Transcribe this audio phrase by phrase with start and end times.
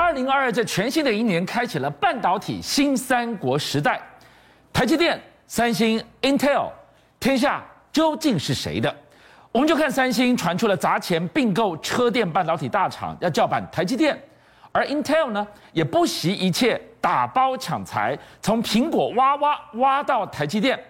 [0.00, 4.00] 二零二二这全新的一年开启了半导体新三国时代，
[4.72, 6.70] 台积电、三星、Intel，
[7.20, 7.62] 天下
[7.92, 8.92] 究竟是谁的？
[9.52, 14.18] 我们就看三星传出了砸钱并购车电半导体大厂，要叫板台积电，
[14.72, 20.82] 而 Intel 呢也不惜一切打包抢财，从苹果挖挖挖到台积电。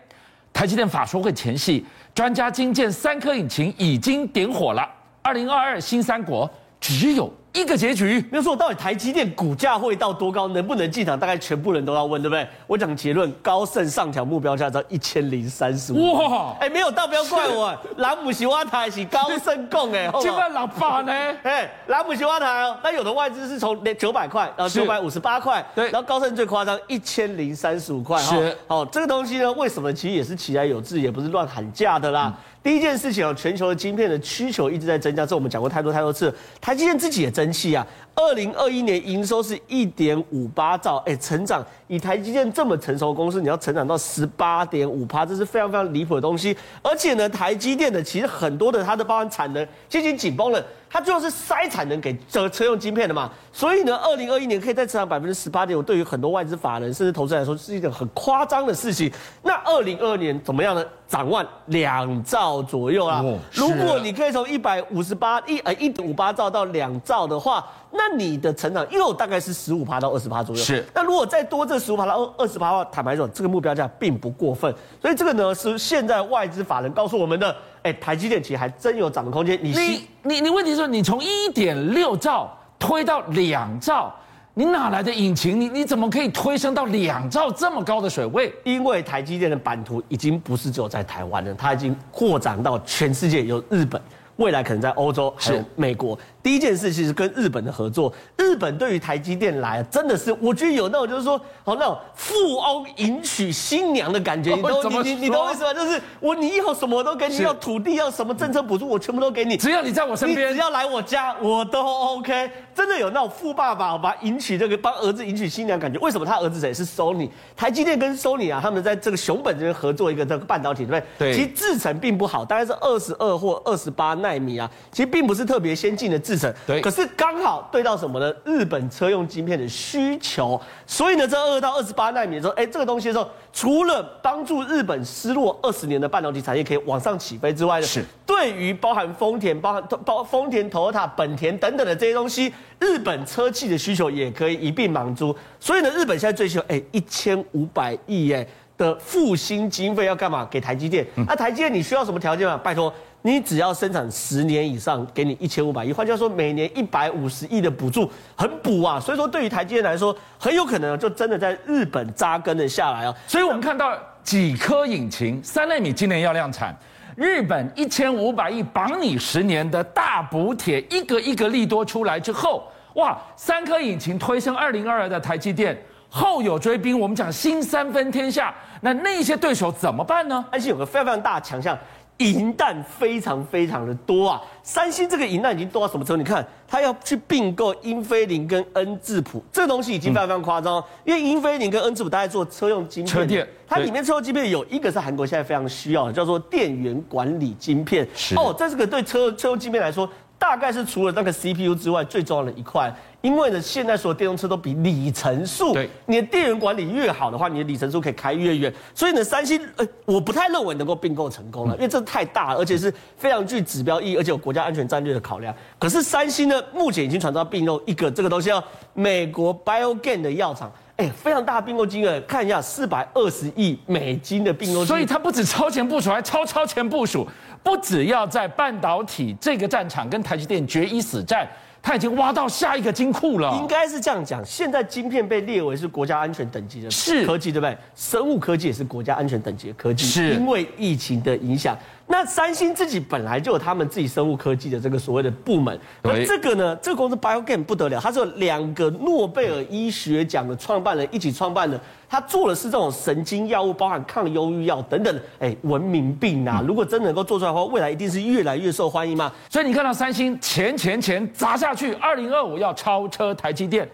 [0.53, 1.85] 台积电法说会前夕，
[2.15, 4.89] 专家惊见三颗引擎已经点火了。
[5.21, 6.49] 二零二二新三国
[6.81, 8.55] 只有一个结局，没有错。
[8.55, 11.19] 到底台积电股价会到多高，能不能进场？
[11.19, 12.47] 大概全部人都要问，对不对？
[12.69, 16.13] 我讲结论，高盛上调目标价到一千零三十五。
[16.13, 17.77] 哇，哎，没有到，不要怪我。
[17.99, 21.13] 蓝姆西瓦台是高盛供哎， 千万老爸呢？
[21.43, 22.79] 哎，蓝姆西瓦台哦。
[22.85, 25.91] 那有的外资是从九百块，然后九百五十八块，对。
[25.91, 28.17] 然后高盛最夸张一千零三十五块。
[28.21, 28.57] 是。
[28.69, 32.33] 哦，这个东西呢，为什么其实也是起来有志，也不是乱喊价的啦。
[32.37, 36.35] 嗯第一件事情啊，全球的晶片的需求一直在增加，这我们讲过太多太多次。
[36.61, 37.87] 台积电自己也争气啊，
[38.21, 46.55] 二零二一年营收是一点五八兆，哎，成长以台积电这么成熟的公司，你要成长到十八点五趴，这是非常非常离谱的东西。
[46.83, 49.67] 而且呢，台积电的其实很多的它的包含产能已
[50.03, 50.63] 经紧绷了。
[50.93, 59.09] 它就是塞产能给这车用晶片的嘛，所以呢，二零二一年可以再成长百分之十八点五，对于很多外资法人甚至投资人来说是一个很夸张的事情。
[59.45, 60.85] 那二零二二年怎么样呢？
[61.07, 63.25] 展望两兆左右啊。
[63.53, 70.63] 如果你可以从一百五十八一呃一点五八兆到两兆的话，那你的成长又大概是十五趴到二十趴左右。
[70.63, 70.85] 是。
[70.95, 74.73] 那如果再多这十五趴到二二十趴的话，坦白说，这个目标价并不过分。
[75.01, 77.55] 所以这个呢，是现在外资法人告诉我们的。
[77.83, 79.59] 哎，台积电其实还真有涨的空间。
[79.63, 84.15] 你你你你问题是，你从一点六兆推到两兆，
[84.53, 85.59] 你哪来的引擎？
[85.59, 88.55] 你你怎么可以推升到两兆这么高的水位？
[88.65, 93.99] 因为台积电的版图已经不是只有在台湾了，它已经扩展到全世界，有日本，
[94.37, 96.19] 未来可能在欧洲，还有美国。
[96.43, 105.75] 第一件事其实跟日本的合作，日本对于台积电来，真的是我觉得有那种就是说，好那种富翁迎娶新娘的感觉，你都你你你懂我意思吗？
[105.75, 112.51] 就是我你以后什么都给你，要土地要什么政策补助，我全部都给你，只要你在我身边，只要来我家，我都 OK。
[112.75, 115.99] 真的有那种富爸爸把迎娶这个帮儿子迎娶新娘感觉。
[115.99, 117.29] 为什么他儿子谁是 Sony？
[117.55, 121.35] 台积电跟 Sony 啊，他们在这个熊本这边合作一个这个半导体，对不对？
[121.35, 121.35] 对。
[121.35, 126.53] 其实制程并不好，大概是二十二或二十八奈米啊，其实并不是特别先进的制程。
[126.67, 126.81] 对。
[126.81, 128.33] 可是刚好对到什么呢？
[128.45, 130.61] 日本车用晶片的需求。
[130.87, 142.53] 所以呢，这二到二十八纳米的时候，哎，这个东西的时候，除了帮助日本失落二十年的半导体产业可以往上起飞之外呢，是对于包含丰田、包含包丰田、Toyota、本田等等的这些东西。
[142.79, 148.47] 日本车企的需求也可以一并满足，所以呢，日本现在追求哎一千五百亿哎
[148.79, 150.49] 的复兴经费要干嘛？
[150.51, 151.07] 给台积电。
[151.29, 152.57] 那台积电你需要什么条件吗？
[152.57, 152.91] 拜托，
[153.23, 155.93] 你只要生产十年以上，给你一千五百亿。
[155.93, 158.99] 换句话说，每年一百五十亿的补助，很补啊。
[158.99, 163.15] 所以说，对于台积电来说，很有可能就真的在日本扎根了下来啊。
[163.27, 166.75] 所以我们看到几颗引擎，三纳米今年要量产。
[167.17, 175.77] 日本一千五百亿绑你十年的大补贴，一个一个利多出来之后，哇，三颗引擎推升二零二二的台积电，
[176.09, 176.99] 后有追兵。
[176.99, 180.43] 我们讲新三分天下，那那些对手怎么办呢？
[180.51, 181.77] 而且有个非常非常大的强项。
[182.21, 184.41] 银弹非常非常的多啊！
[184.63, 186.23] 三星这个银弹已经多到什么程度？
[186.23, 190.83] 你看，他要去并购英飞凌跟恩智浦，这个东西已经非常非常夸张。
[191.05, 198.07] 因为英飞凌跟恩智浦，大概做车用晶片，车电，它里面车用晶片有一个是韩国现在非常需要的，叫做电源管理晶片。
[198.37, 200.09] 哦，这是个对车车用晶片来说。
[200.41, 202.91] 大概是除了那个 CPU 之外最重要的一块，
[203.21, 208.73] 因为呢，现在所有电动车都比里程数，对，你的电源管理越好的话，你的里程数可以开越远。
[208.95, 215.55] 所以呢，三星，呃，我不太认为能够并购成功了，因为这太大了，而且是非常具指标意义，而且有国家安全战略的考量。
[215.79, 218.65] 可是三星呢，目前已经传到并购一个这个东西，叫
[218.95, 227.29] 美国 Biogen 的药厂，哎，非常大的并购金额，看一下四百二十亿美金的并购金额，所以它不止超前部署，还超超前部署。
[227.63, 231.49] 不只要在半导体这个战场跟台积电决一死战，
[231.83, 233.57] 他已经挖到下一个金库了。
[233.61, 237.77] 应该是这样讲，现在晶片被列为是国家安全等级的是科技，对不对？
[237.95, 241.77] 生物科技也是国家安全等级的科技，是因为疫情的影响。
[242.13, 259.33] 那三星自己本来就有他们自己生物科技的这个所谓的部门，那这个呢，这个公司 BioGame 不得了，它是有两个诺贝尔医学奖的创办人一起创办的，他做的是这种神经药物，包含抗忧郁药等等，哎，文明病啊，如果真的能够做出来的话，未来一定是越来越受欢迎嘛。
[259.49, 263.89] 所以你看到三星钱钱钱砸下去，二零二五要超车台积电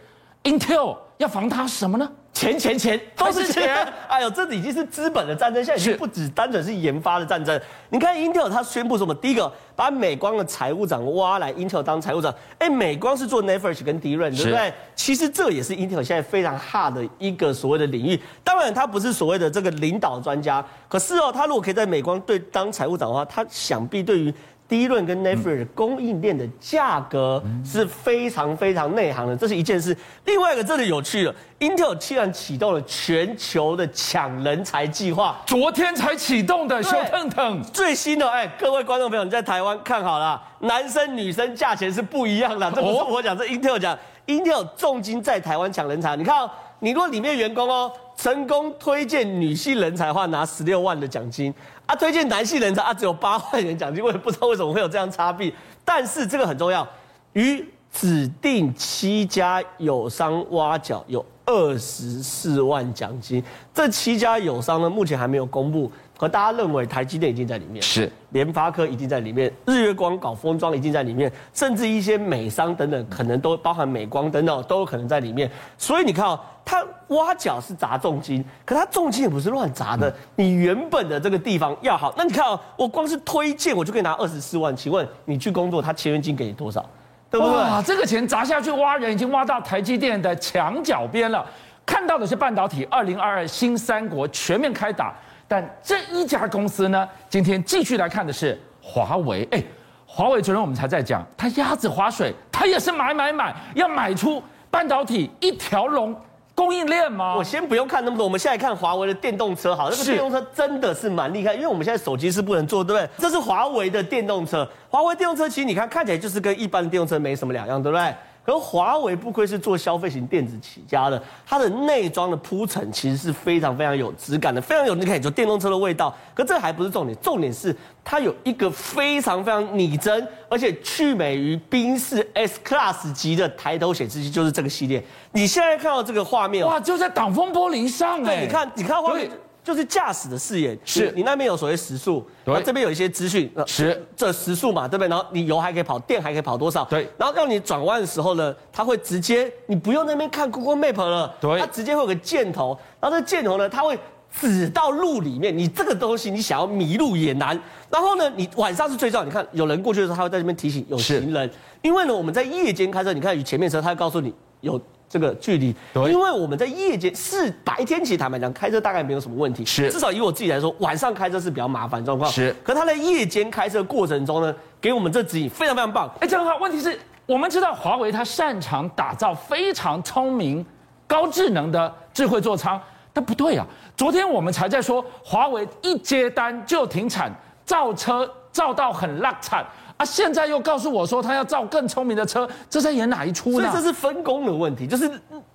[0.44, 2.10] ，Intel 要防它什么呢？
[2.32, 3.74] 钱钱钱都是钱，
[4.06, 7.58] 哎呦，这已经是资本的战争，现在已经不只单纯是研发的战争。
[7.88, 9.14] 你看 Intel 它宣布什么？
[9.14, 14.70] 第一个把美光的财务长挖来 Intel 当财务长，哎，美光是做 Flash 跟 DRAM，对不对？
[14.94, 18.20] 其实这也是 Intel 现在非常 hard 的一个所谓的领域。
[18.44, 24.34] 当然，他不是所谓的这个领导专家，可是哦，他如果可以在美光对当财务长的话，他想必对于。
[24.68, 29.96] DRAM 跟 NAND Flash 供应链的价格是非常非常内行的，这是一件事。
[30.24, 38.28] 另外一个真的有趣了，Intel 竟然启动了全球的抢人才计划，昨天才启动的，小腾腾最新的。
[38.28, 43.96] 哎，各位观众朋友，你在台湾看好了，男生女生价钱是不一样的，这不是我讲，这 Intel 讲
[44.26, 46.16] ，Intel 重金在台湾抢人才。
[46.16, 51.52] 你看哦，你如果里面员工哦，成功推荐女性人才的话，拿十六万的奖金。
[51.86, 55.52] 啊，推荐男性人才啊，只有八万元奖金，我也不知道为什么会有这样差别。
[55.84, 56.86] 但是这个很重要，
[57.34, 63.42] 与指定七家友商挖角有二十四万奖金。
[63.72, 65.90] 这七家友商呢，目前还没有公布。
[66.18, 75.50] 可大家认为台积电已经在里面，是联发科已经在里面，日月光搞封装已经在里面，甚至一些美商等等，可能都包含美光等等都有可能在里面。
[75.76, 80.10] 所以你看哦，他挖角是砸重金，可他重金也不是乱砸的。
[80.36, 86.84] 你原本的这个地方要好，那你看哦，我光是推荐我就可以拿二十四万，请问你去工作，他签约金给你多少？
[87.30, 87.56] 对不对？
[87.56, 91.44] 哇，这个钱砸下去挖人，已经挖到台积电的墙角边了。
[91.84, 95.14] 看到的是半导体二零二二新三国全面开打。
[95.48, 99.46] 但这一家公司呢，今天继续来看的是华为。
[99.52, 99.62] 哎，
[100.04, 106.14] 华为昨天我们才在讲，它鸭子划水，它也是买买买，要买出半导体一条龙
[106.54, 107.36] 供应链吗？
[107.36, 113.10] 我先不用看那么多，我们现在看华为的电动车，好，这个电动车真的是蛮厉害，因为我们现在手机是不能做，对不对？
[113.18, 118.14] 这是华为的电动车，华为电动车其实你看看起来就是跟一般的电动车没什么两样，对不对？
[118.46, 126.16] 可华为不愧是做消费型电子起家的，它的内装的铺陈其实是非常非常有质感的，非常有你可以做电动车的味道。
[126.32, 135.04] 可这还不是重点，重点是它有一个非常非常拟真，而且去美于宾士 S Class 级的抬头显示器，就是这个系列。
[135.32, 139.28] 你现在看到这个画面，哇，就在挡风玻璃上哎，你看，你看画面。
[139.66, 145.08] 就是驾驶的视野，是你那边有所谓时速，对，这边有一些资讯，是这时速嘛，对不对？
[145.08, 146.84] 然后你油还可以跑，电还可以跑多少？
[146.84, 153.98] 对，然后让你转弯的时候呢，它会直接，你不用那边看 Google Map 了，对，它直接会有个箭头，然后这箭头呢，它会
[154.40, 157.60] 指到路里面，你这个东西你想要迷路也难。
[157.90, 161.50] 然后呢，你晚上是最重要，你看有人过去的时候，它会在这边提醒有行人，
[161.82, 164.80] 因为呢我们在夜间开车，你看与前面车，它会告诉你有。
[165.08, 169.64] 这个距离，对，因为我们在夜间是白天，其实坦白讲，开车大概没有什么问题。
[169.64, 172.30] 是，至少以我自己来说，晚上开车是比较麻烦状况。
[172.30, 176.10] 是，可他在夜间开车过程中呢，给我们这指引非常非常棒。
[176.20, 180.64] 哎，这很好，问题是我们知道华为它擅长打造非常聪明、
[181.06, 182.80] 高智能的智慧座舱，
[183.12, 183.64] 但不对啊。
[183.96, 187.32] 昨天我们才在说，华为一接单就停产，
[187.64, 189.64] 造车造到很烂惨。
[189.96, 190.04] 啊！
[190.04, 193.70] 现在又告诉我说他要造更聪明的车，这在演哪一出呢？
[193.70, 195.10] 所以这是分工的问题，就是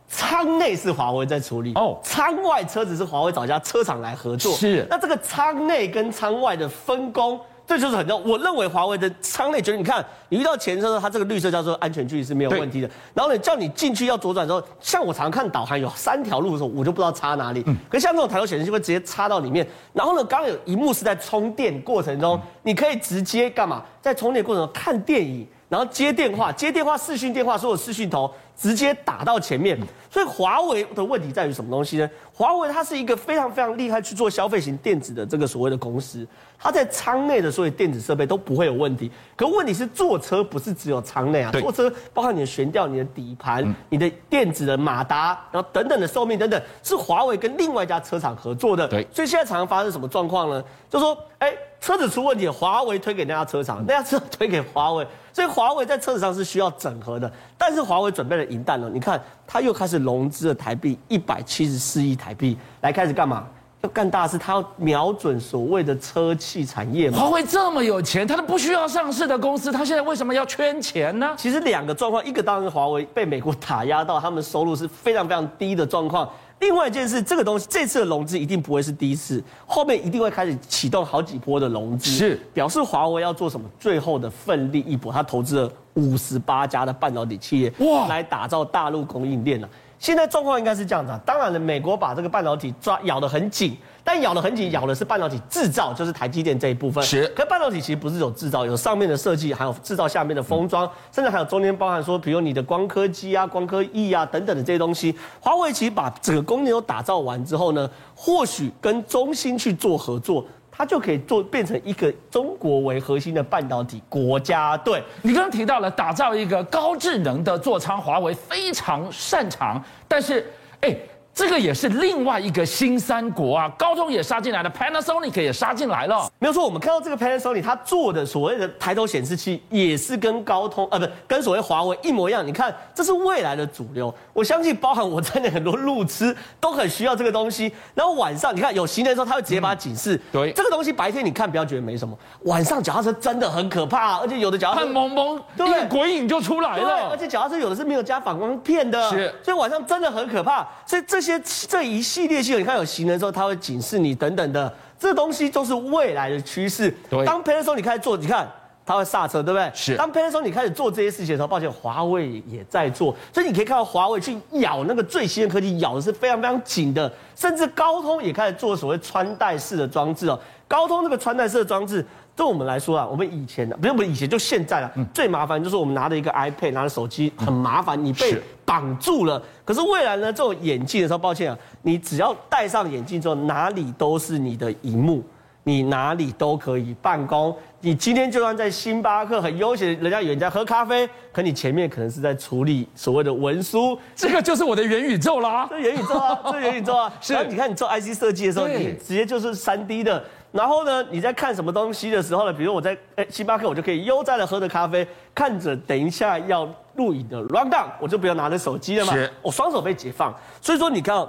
[0.07, 4.53] 舱内是华为在处理哦，舱外车子是华为找家车厂来合作。
[4.55, 7.39] 是，那这个舱内跟舱外的分工。
[7.71, 8.29] 这就是很重要。
[8.29, 12.89] 我认为华为的舱内，觉得你看，你遇到前车的时候，它这个绿色叫做安全距离是没有问题的。
[13.13, 17.63] 然后呢，叫你进去要左转的时候，像我常常看导航有三条路的时候，我就不知道插哪里。
[17.65, 17.77] 嗯。
[17.89, 19.65] 可是像这种抬头显示器会直接插到里面。
[19.93, 23.81] 然后呢，刚刚有一幕是在充电过程中，你可以直接干嘛？
[24.01, 29.77] 在充电过程中看电影，然后接电话，接电话视讯电话，所有视讯头直接打到前面。
[30.09, 32.09] 所以华为的问题在于什么东西呢？
[32.33, 36.27] 华为它是一个非常非常厉害去做消费型电子的这个所谓的公司。
[36.59, 48.87] 它在舱内的所有电子设备都不会有问题，可问题是坐车不是只有舱内啊，坐车包括你的悬吊、你的底盘、你的电子的马达，然后等等的寿命等等，是华为跟另外一家车厂合作的。
[48.87, 50.63] 对，所以现在常常发生什么状况呢？
[50.87, 57.31] 就说，哎，车子出问题，华为推给那家车厂，那家车推给华为，所以华为在车子上是需要整合的。
[57.57, 63.47] 但是华为准备了银弹了，你看，他又开始融资了台币一百七十四亿台币，来开始干嘛？
[63.81, 67.17] 要干大事，他要瞄准所谓的车汽产业嘛。
[67.17, 71.33] 华为这么有钱，他都不需要上市的公司，他现在为什么要圈钱呢？
[71.35, 76.29] 其实两个状况，一个当然是华为被美国打压到，他们收入是非常非常低的状况。
[76.61, 83.67] 另外一件事，这个东西这次的融资一定不会是第一次，后面一定会开始启动好几波的融资，是表示华为要做什么？
[83.79, 89.67] 最后的奋力一搏，他投资了五十八家的半导体企业，哇，来打造大陆供应链了。
[90.01, 91.19] 现在状况应该是这样子啊。
[91.23, 97.03] 当然了，美国把这个半导体抓咬得很紧，但咬得很紧，咬的是半导体制造，就是台积电这一部分。
[97.03, 97.27] 是。
[97.35, 105.15] 可半导体其实不是有制造，有上面的设计，还有制造下面的封装，甚至还有中间包含说，比如你的光刻机啊、光刻翼啊等等的这些东西。
[105.39, 110.43] 华为其实把整个供应链都打造完之后呢，或许跟中芯去做合作。
[110.81, 114.99] 它就可以做变成一个中国为核心的半导体国家队。
[115.21, 120.97] 你刚刚提到了打造一个高智能的座舱，华为非常擅长，但是，哎。
[121.33, 126.29] 这个也是另外一个新三国啊，高通也杀进来了，Panasonic 也杀进来了。
[126.39, 132.45] 没有错，我们看到这个 Panasonic，它做的所谓的抬头显示器也是跟高通啊，不，跟所谓华为一模一样。
[132.45, 134.13] 你看，这是未来的主流。
[134.33, 137.71] 我相信，包含我在内很多路痴都很需要这个东西。
[137.95, 140.19] 然后晚上，你看有行人的时候，它会直接把它警示。
[140.31, 146.83] 对，这个东西白天你看不要觉得没什么，晚上脚踏车真的很可怕，而且有的脚踏车很蒙蒙，对，一个鬼影就出来了。
[146.83, 150.67] 对，而且脚踏车有的是没有加反光片的，是，所以晚上真的很可怕。
[150.85, 151.30] 所以这些
[151.67, 156.93] 这一系列系统，你看有行人的时候，它会警示你等等的，这东西都是未来的趋势。
[157.09, 158.49] 对，当 Panasonic 你开始做，你看
[158.85, 159.71] 它会刹车，对不对？
[159.73, 159.95] 是。
[159.95, 170.39] 当 Panasonic 你开始做这些事情的时候，抱歉，华为也在做，所以你可以看到华为去咬那个最新的科技，咬的是非常非常紧的，甚至高通也开始做所谓穿戴式的装置哦。
[170.67, 172.05] 高通这个穿戴式的装置。
[172.41, 174.91] 对我们来说啊，我们以前的不是不是以前，就现在了。
[175.13, 179.39] 最麻烦就是我们拿着一个 iPad，拿着手机很麻烦，你被绑住了。
[179.63, 185.23] 可是未来呢，这种眼镜的时候，抱歉啊，你只要戴上眼镜之后，哪里都是你的荧幕，
[185.63, 187.55] 你哪里都可以办公。
[187.83, 193.97] 你今天就算在星巴克很悠闲，人家有人在喝咖啡，可你前面可能是在处理所谓的文书。
[194.15, 197.11] 这个就是我的元宇宙啦，这元宇宙啊，这元宇宙啊。
[197.19, 200.23] 是，你看你做 IC 设计的时候，你直接就是三 D 的。
[200.51, 202.53] 然后呢，你在看什么东西的时候呢？
[202.53, 209.13] 比如我在诶星巴克，我就可以悠哉的喝着咖啡，看着等一下要录影的 rundown，我就不要拿着手机了嘛。
[209.41, 210.35] 我双手被解放。
[210.61, 211.25] 所以说，你看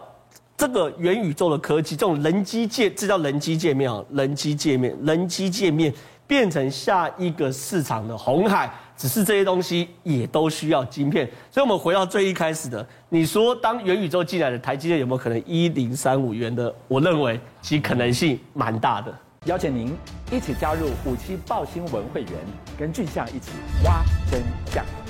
[0.56, 5.92] 这个元宇宙的科技，这种人机界，这叫人机界面啊，人机界面，人机界面
[6.26, 8.72] 变成下一个市场的红海。
[8.94, 11.28] 只是这些东西也都需要晶片。
[11.50, 16.72] 所以我们回到最一开始的，你说当元宇宙进来的台积电有没有可能一零三五元的？
[16.86, 19.12] 我认为其可能性蛮大的。
[19.46, 19.92] 邀请您
[20.30, 22.32] 一起加入五七爆新闻会员，
[22.78, 23.50] 跟俊相一起
[23.84, 24.40] 挖真
[24.72, 25.01] 相。